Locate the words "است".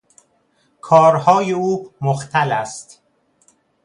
2.51-3.01